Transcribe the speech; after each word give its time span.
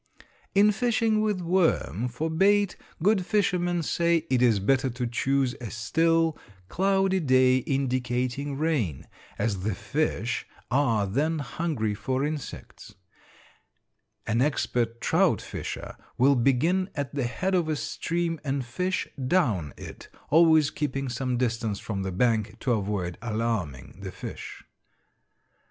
In 0.55 0.71
fishing 0.71 1.21
with 1.21 1.41
worm 1.41 2.07
for 2.07 2.27
bait, 2.31 2.75
good 3.03 3.23
fishermen 3.23 3.83
say, 3.83 4.25
it 4.31 4.41
is 4.41 4.59
better 4.59 4.89
to 4.89 5.05
choose 5.05 5.53
a 5.61 5.69
still, 5.69 6.39
cloudy 6.69 7.19
day 7.19 7.57
indicating 7.57 8.57
rain, 8.57 9.07
as 9.37 9.59
the 9.59 9.75
fish 9.75 10.47
are 10.71 11.05
then 11.05 11.37
hungry 11.37 11.93
for 11.93 12.25
insects. 12.25 12.95
An 14.25 14.41
expert 14.41 15.01
trout 15.01 15.39
fisher 15.39 15.95
will 16.17 16.33
begin 16.35 16.89
at 16.95 17.13
the 17.13 17.25
head 17.27 17.53
of 17.53 17.69
a 17.69 17.75
stream 17.75 18.39
and 18.43 18.65
fish 18.65 19.07
down 19.27 19.71
it, 19.77 20.09
always 20.31 20.71
keeping 20.71 21.09
some 21.09 21.37
distance 21.37 21.77
from 21.77 22.01
the 22.01 22.11
bank 22.11 22.57
to 22.61 22.71
avoid 22.71 23.19
alarming 23.21 23.99
the 24.01 24.11
fish. 24.11 24.63